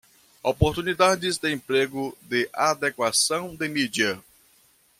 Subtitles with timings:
[0.43, 4.19] Oportunidades de emprego de adequação de mídia